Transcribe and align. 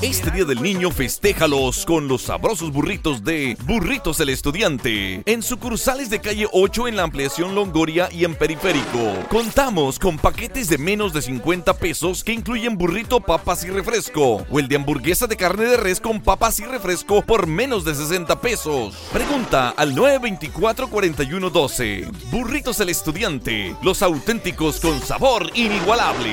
Este 0.00 0.30
Día 0.30 0.44
del 0.44 0.62
Niño 0.62 0.92
festéjalos 0.92 1.84
con 1.84 2.06
los 2.06 2.22
sabrosos 2.22 2.70
burritos 2.70 3.24
de 3.24 3.58
Burritos 3.64 4.20
el 4.20 4.28
Estudiante 4.28 5.24
en 5.26 5.42
sucursales 5.42 6.08
de 6.08 6.20
calle 6.20 6.46
8 6.52 6.86
en 6.86 6.94
la 6.94 7.02
ampliación 7.02 7.56
Longoria 7.56 8.08
y 8.12 8.24
en 8.24 8.36
Periférico. 8.36 9.26
Contamos 9.28 9.98
con 9.98 10.18
paquetes 10.18 10.68
de 10.68 10.78
menos 10.78 11.12
de 11.12 11.22
50 11.22 11.76
pesos 11.78 12.22
que 12.22 12.32
incluyen 12.32 12.78
burrito, 12.78 13.18
papas 13.18 13.64
y 13.64 13.70
refresco 13.70 14.46
o 14.48 14.60
el 14.60 14.68
de 14.68 14.76
hamburguesa 14.76 15.26
de 15.26 15.36
carne 15.36 15.64
de 15.64 15.78
res 15.78 16.00
con 16.00 16.20
papas 16.20 16.60
y 16.60 16.64
refresco 16.64 17.22
por 17.22 17.48
menos 17.48 17.84
de 17.84 17.96
60 17.96 18.40
pesos. 18.40 18.94
Pregunta 19.12 19.70
al 19.70 19.96
924-4112. 19.96 22.08
Burritos 22.30 22.78
el 22.78 22.90
Estudiante, 22.90 23.74
los 23.82 24.02
auténticos 24.02 24.78
con 24.78 25.00
sabor 25.00 25.50
inigualable. 25.54 26.30